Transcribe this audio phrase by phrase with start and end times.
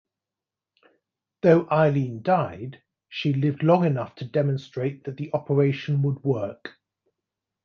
[1.43, 6.79] Though Eileen died, she lived long enough to demonstrate that the operation would work.